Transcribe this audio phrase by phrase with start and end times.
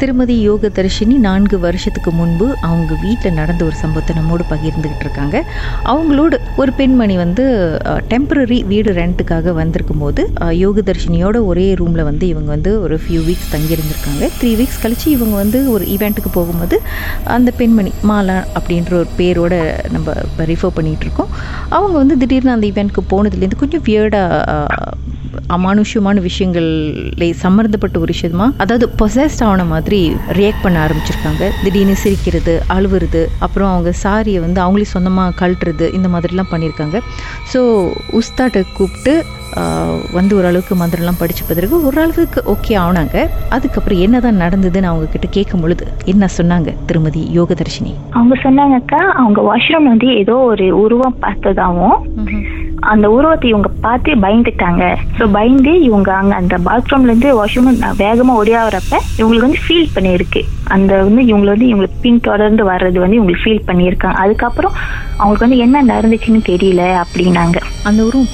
[0.00, 5.36] திருமதி யோக தரிசினி நான்கு வருஷத்துக்கு முன்பு அவங்க வீட்டில் நடந்த ஒரு சம்பவத்தை நம்மோடு பகிர்ந்துக்கிட்டு இருக்காங்க.
[5.92, 7.44] அவங்களோட ஒரு பெண்மணி வந்து
[8.12, 10.22] டெம்பரரி வீடு ரெண்ட்டுக்காக வந்திருக்கும் போது
[10.62, 14.24] யோக தரிசினியோட ஒரே ரூமில் வந்து இவங்க வந்து ஒரு ஃபியூ வீக்ஸ் தங்கியிருந்திருக்காங்க.
[14.40, 16.78] த்ரீ வீக்ஸ் கழித்து இவங்க வந்து ஒரு ஈவெண்ட்டுக்கு போகும்போது
[17.36, 19.54] அந்த பெண்மணி மாலா அப்படின்ற ஒரு பேரோட
[19.96, 20.14] நம்ம
[20.52, 21.32] ரிஃபர் பண்ணிகிட்டு இருக்கோம்.
[21.78, 25.04] அவங்க வந்து திடீர்னு அந்த ஈவெண்ட்டுக்கு போனதுலேருந்து கொஞ்சம் வியர்டாக
[25.54, 28.46] அமானுஷ்யமான விஷயங்கள்ல சம்மந்தப்பட்ட ஒரு விஷயமா?
[28.56, 30.00] அதாவது பொசஸ்ட் ஆன மாதிரி
[30.38, 31.42] ரியாக்ட் பண்ண ஆரம்பிச்சிருக்காங்க.
[31.64, 36.98] திடீர்னு சிரிக்கிறது அழுவுறது அப்புறம் அவங்க சாரியை வந்து அவங்களே சொந்தமாக கழட்டுறது இந்த மாதிரிலாம் பண்ணியிருக்காங்க
[37.52, 37.60] ஸோ
[38.20, 39.14] உஸ்தாட்டை கூப்பிட்டு
[40.12, 43.16] வந்து ஓரளவுக்கு மந்திரம்லாம் படித்த பிறகு ஓரளவுக்கு ஓகே ஆனாங்க.
[43.48, 47.92] அதுக்கப்புறம் என்னதான் நடந்ததுன்னு அவங்க கிட்ட கேட்கும் பொழுது என்ன சொன்னாங்க திருமதி யோகதர்ஷினி?
[48.10, 51.98] அவங்க சொன்னாங்கக்கா அவங்க வாஷ்ரூம் வந்து ஏதோ ஒரு உருவம் பார்த்ததாவும்
[52.92, 54.84] அந்த உருவத்தை இவங்க பார்த்து பயந்துட்டாங்க.
[55.18, 60.42] ஸோ பயந்து இவங்க அங்க அந்த பாத்ரூம்ல இருந்து வாஷ்ரூம் வேகமா ஒடியாகிறப்ப இவங்களுக்கு வந்து ஃபீல் பண்ணியிருக்கு.
[60.74, 64.18] அந்த வந்து இவங்க வந்து இவங்களுக்கு பின் தொடர்ந்து வர்றது வந்து இவங்களுக்கு ஃபீல் பண்ணியிருக்காங்க.
[64.24, 64.76] அதுக்கப்புறம்
[65.18, 67.58] அவங்களுக்கு வந்து என்ன நடந்துச்சுன்னு தெரியல அப்படின்னாங்க.
[67.84, 68.32] அந்த உருவம்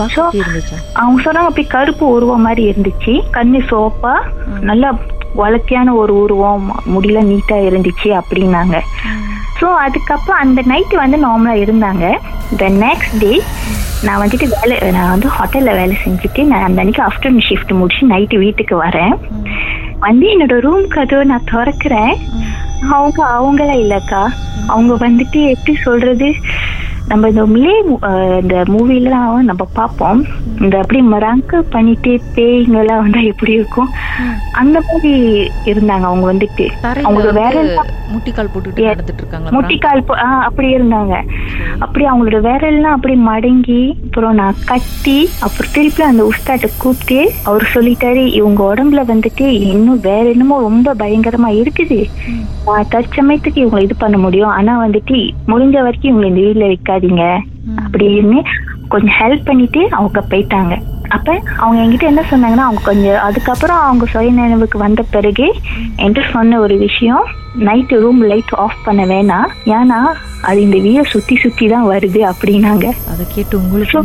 [1.01, 3.15] அவங்க சொன்னாங்க அப்படி கருப்பு உருவம் மாதிரி இருந்துச்சு.
[3.39, 4.15] கண்ணு சோப்பா
[4.71, 4.91] நல்லா
[5.35, 6.67] வளர்த்தியான ஒரு உருவம்.
[6.95, 8.79] முடியல நீட்டா இருந்துச்சு அப்படின்னாங்க.
[9.61, 12.05] ஸோ அதுக்கப்புறம் அந்த நைட்டு வந்து நார்மலா இருந்தாங்க.
[12.57, 13.33] த நெக்ஸ்ட் டே
[14.07, 18.39] நான் வந்துட்டு வேலை நான் வந்து ஹோட்டல்ல வேலை செஞ்சுட்டு நான் அந்த அன்னைக்கு ஆஃப்டர்நூன் ஷிஃப்ட் முடிச்சு நைட்டு
[18.39, 19.15] வீட்டுக்கு வரேன்.
[20.07, 22.15] வந்து என்னோட ரூம் கதவை நான் திறக்கிறேன்.
[22.91, 24.23] அவங்க அவங்களா இல்லக்கா.
[24.67, 26.29] அவங்க வந்துட்டு எப்படி சொல்றது?
[27.11, 27.75] நம்ம இந்த மிலே
[28.43, 30.21] இந்த மூவிலாம் நம்ம பார்ப்போம்.
[30.65, 33.91] இந்த அப்படி மராங்க பண்ணிட்டு பேய்ங்கெல்லாம் வந்தா எப்படி இருக்கும்?
[34.61, 35.13] அந்த மாதிரி
[35.73, 36.67] இருந்தாங்க அவங்க வந்துட்டு.
[37.05, 37.65] அவங்களுக்கு வேற
[38.13, 40.03] முட்டிக்கால் போட்டுட்டு முட்டிக்கால்
[40.49, 41.15] அப்படி இருந்தாங்க.
[41.85, 47.19] அப்படி அவங்களோட விரல்லாம் அப்படி மடங்கி அப்புறம் நான் கட்டி அப்புறம் திருப்பி அந்த உஸ்தாட்ட கூப்பிட்டு
[47.51, 52.01] அவர் சொல்லிட்டாரு இவங்க உடம்புல வந்துட்டு இன்னும் வேற என்னமோ ரொம்ப பயங்கரமா இருக்குது.
[52.67, 54.53] நான் தற்சமயத்துக்கு இவங்களை இது பண்ண முடியும்.
[54.59, 55.17] ஆனா வந்துட்டு
[55.53, 57.25] முடிஞ்ச வரைக்கும் இவங்களை இந்த வீட்டுல வைக்காதீங்க
[57.85, 58.39] அப்படின்னு
[58.89, 60.75] கொஞ்சம் ஹெல்ப் பண்ணிட்டு அவங்க போயிட்டாங்க.
[61.13, 65.55] அப்ப அவங்க என்கிட்ட என்ன சொன்னாங்கன்னா அவங்க கொஞ்சம் அதுக்கப்புறம் அவங்க சுய நினைவுக்கு வந்த பிறகு
[65.99, 67.25] என்கிட்ட சொன்ன ஒரு விஷயம்
[67.59, 69.69] நைட்டு ரூம் லைட் ஆஃப் பண்ண வேணாம்.
[69.69, 70.13] ஏன்னா
[70.43, 72.85] அது இந்த வீடை சுத்தி சுத்தி தான் வருது அப்படின்னாங்க.
[72.85, 74.03] அதை கேட்டு உங்களுக்கு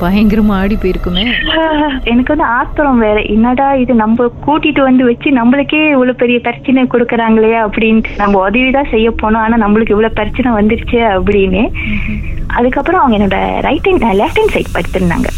[0.00, 1.32] பயங்கரமா ஆடி போயிருக்குமே.
[2.04, 3.20] எனக்கு வந்து ஆத்திரம் வேற.
[3.20, 3.94] என்னடா இது?
[3.94, 8.04] நம்ம கூட்டிட்டு வந்து வச்சு நம்மளுக்கே இவ்வளவு பெரிய பிரச்சனை கொடுக்கறாங்களே அப்படின்ட்டு.
[8.16, 9.36] நம்ம உதவிதான் செய்ய போனோம்.
[9.36, 11.70] ஆனா நம்மளுக்கு இவ்வளவு பிரச்சனை வந்துருச்சு அப்படின்னு.
[12.58, 15.28] அதுக்கப்புறம் அவங்க என்னோட right hand left hand side படுத்திருந்தாங்க.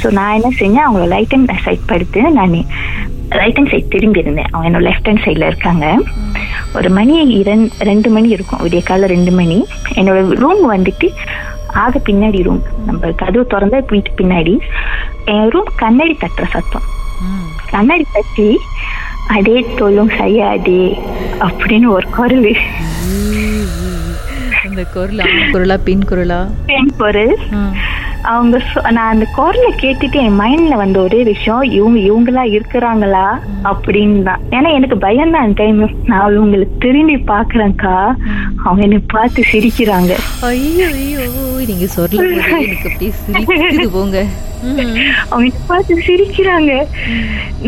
[0.00, 0.86] So நான் என்ன செஞ்சேன்?
[0.86, 2.56] அவங்கள ரைட் ஹேண்ட் சைட் படுத்து நான்
[3.40, 5.86] ரைட் ஹேண்ட் சைட் திரும்பி இருந்தேன் அவங்க என்னோட லெஃப்ட் ஹேண்ட் சைடில் இருக்காங்க.
[6.78, 8.62] ஒரு மணி இரண் ரெண்டு மணி இருக்கும்.
[8.64, 9.58] விடிய காலைல ரெண்டு மணி.
[9.98, 11.08] என்னோட ரூம் வந்துட்டு
[11.84, 14.54] ஆக பின்னாடி ரூம் நம்ம கதவு திறந்தா வீட்டு பின்னாடி.
[15.34, 16.86] என் ரூம் கண்ணாடி தட்டுற சத்தம்.
[17.74, 18.48] கண்ணாடி தட்டி
[19.34, 20.82] அடே தொல்லும் செய்யாதே
[21.48, 22.50] அப்படின்னு ஒரு குரல்.
[24.78, 25.20] அந்த குரல்?
[25.52, 26.36] குரலா பெண் குரலா?
[26.68, 27.32] பெண் குரல்.
[28.32, 28.56] அவங்க
[28.96, 33.26] நான் அந்த குரலை கேட்டுட்டு என் மைண்ட்ல வந்த ஒரே விஷயம் இவங்க இவங்களா இருக்கிறாங்களா
[33.70, 34.22] அப்படின்னு.
[34.28, 35.80] தான் ஏன்னா எனக்கு பயம் தான் அந்த டைம்
[36.10, 37.96] நான் இவங்களுக்கு திரும்பி பாக்குறேன்க்கா
[38.64, 40.12] அவங்க என்னை பார்த்து சிரிக்கிறாங்க.
[40.50, 41.24] ஐயோ ஐயோ
[41.70, 42.26] நீங்க சொல்ல
[42.66, 44.20] எனக்கு அப்படியே சிரிக்குது போங்க.
[45.30, 46.72] அவங்க என்னை பார்த்து சிரிக்கிறாங்க.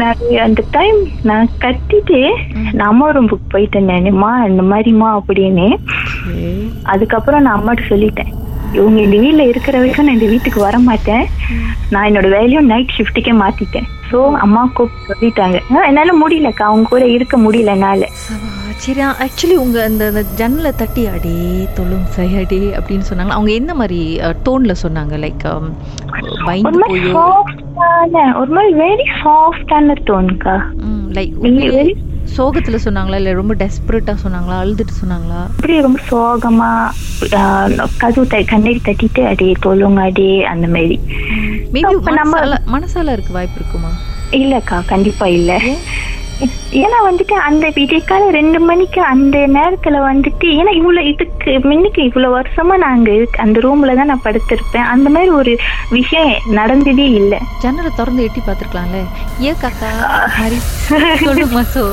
[0.01, 0.99] நான் அந்த டைம்
[1.31, 2.21] நான் கத்திட்டு
[2.77, 5.69] நான் அம்மா ரூமுக்கு போயிட்டேன் நானுமா இந்த மாதிரிமா அப்படின்னு.
[6.83, 8.31] அதுக்கப்புறம் நான் அம்மாட்ட சொல்லிட்டேன்.
[8.73, 11.27] இவங்க இந்த வீட்ல இருக்கிற வரைக்கும் நான் இந்த வீட்டுக்கு வர மாட்டேன்.
[11.91, 13.89] நான் என்னோட வேலையும் நைட் ஷிஃப்ட்டுக்கே மாத்திட்டேன்.
[14.11, 15.85] ஸோ அம்மா கூப்பிட்டு சொல்லிட்டாங்க.
[15.87, 16.63] என்னால முடியலக்கா.
[16.63, 18.07] அவங்க கூட இருக்க முடியல என்னால.
[18.77, 24.21] சரி ஆக்சுவலி உங்க அந்த அந்த ஜன்னலை தட்டி அடே தொல்லும் சையடே அப்படின்னு சொன்னாங்க அவங்க என்ன மாதிரி
[24.21, 25.15] டோன்ல சொன்னாங்க?
[25.25, 25.45] லைக்
[26.45, 27.25] பயந்து போயோ?
[28.41, 30.55] ஒரு மாதிரி வெரி சாஃப்டான டோன்க்கா
[31.13, 31.97] லைக் very-
[32.37, 33.15] சோகத்துல சொன்னாங்களா?
[33.15, 34.57] இல்ல ரொம்ப டெஸ்பரேட்டா சொன்னாங்களா?
[34.65, 35.43] அழுதுட்டு சொன்னாங்களா?
[35.43, 36.91] அப்படியே ரொம்ப சோகமா
[37.97, 41.01] கதவு த கண்ணடி தட்டிட்டு அடே தொல்லுங்க அடே அந்த மாதிரி.
[41.73, 43.91] மேபி நம்ம- மனசால இருக்க வாய்ப்பு இருக்குமா?
[44.31, 45.61] இல்லக்கா கண்டிப்பா இல்ல.
[46.81, 52.77] ஏன்னா வந்துட்டு அந்த விடியக்கால ரெண்டு மணிக்கு அந்த நேரத்துல வந்துட்டு ஏன்னா இவ்வளவு இதுக்கு முன்னுக்கு இவ்வளவு வருஷமா
[52.79, 54.89] நாங்க அந்த ரூம்ல தான் நான் படுத்திருப்பேன்.
[54.95, 55.53] அந்த மாதிரி ஒரு
[55.91, 57.35] விஷயம் நடந்ததே இல்ல.
[57.63, 59.01] ஜன்னலை திறந்து எட்டி பார்த்துருக்கலாம்ல.
[59.49, 59.91] ஏன் காக்கா?
[61.27, 61.85] சொல்லுமா சோ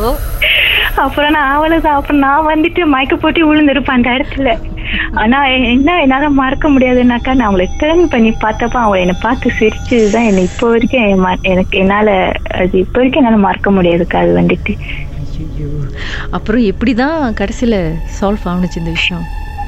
[0.95, 4.51] அப்புறம் நான் அவ்வளவுதான் அப்புறம் நான் வந்துட்டு மயக்க போட்டு விழுந்திருப்பேன் அந்த இடத்துல.
[5.13, 10.43] ஆனா என்ன என்னால மறக்க முடியாதுன்னாக்கா நான் அவங்களை டேர்ன் பண்ணி பார்த்தப்ப அவங்க என்னை பார்த்து சிரிச்சதுதான் என்னை
[10.43, 11.03] இப்போ வரைக்கும்
[11.43, 12.09] எனக்கு என்னால
[12.53, 14.75] அது இப்போ வரைக்கும் என்னால மறக்க முடியாதுக்கா அது வந்துட்டு.
[16.31, 17.75] அப்புறம் எப்படிதான் கடைசியில
[18.19, 19.25] சால்வ் ஆகுனுச்சு இந்த விஷயம்?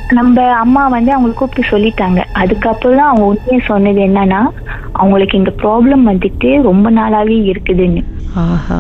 [0.10, 2.20] நம்ம அம்மா வந்து அவங்களை கூப்பிட்டு சொல்லிட்டாங்க.
[2.34, 4.40] அதுக்கப்புறம் தான் அவங்க உண்மையை சொன்னது என்னன்னா
[4.94, 8.02] அவங்களுக்கு இந்த ப்ராப்ளம் வந்துட்டு ரொம்ப நாளாவே இருக்குதுன்னு.
[8.36, 8.80] ஆஹா.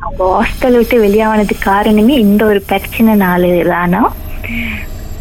[0.00, 4.02] அவங்க ஹாஸ்டல் விட்டு வெளியானதுக்கு காரணமே இந்த ஒரு பிரச்சனைனால தானா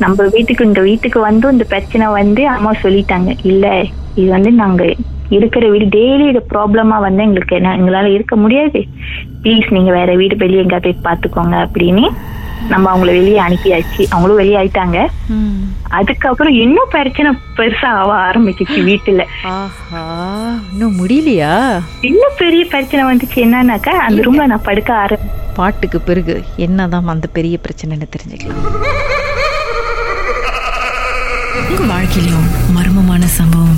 [0.03, 3.31] நம்ம வீட்டுக்கு இந்த வீட்டுக்கு வந்து இந்த பிரச்சனை வந்து அம்மா சொல்லிட்டாங்க.
[3.51, 3.65] இல்ல
[4.19, 4.83] இது வந்து நாங்க
[5.37, 8.79] இருக்கிற வீடு டெய்லி இது ப்ராப்ளமா வந்து எங்களுக்கு என்ன எங்களால இருக்க முடியாது.
[9.43, 12.05] ப்ளீஸ் நீங்க வேற வீடு வெளியே எங்க போய் பாத்துக்கோங்க அப்படின்னு
[12.71, 14.01] நம்ம அவங்கள வெளியே அனுப்பியாச்சு.
[14.13, 14.97] அவங்களும் வெளியே ஆயிட்டாங்க.
[15.99, 19.23] அதுக்கப்புறம் இன்னும் பிரச்சனை பெருசா ஆக ஆரம்பிச்சிச்சு வீட்டுல.
[20.71, 21.53] இன்னும் முடியலையா?
[22.09, 23.37] இன்னும் பெரிய பிரச்சனை வந்துச்சு.
[23.45, 28.61] என்னன்னாக்கா அந்த ரூம்ல நான் படுக்க ஆரம்பி பாட்டுக்கு பிறகு என்னதான் அந்த பெரிய பிரச்சனைன்னு தெரிஞ்சுக்கலாம்.
[31.71, 33.77] உங்க வாழ்க்கையிலும் மர்மமான சம்பவம்.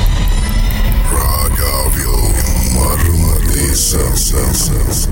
[3.73, 5.07] sensations.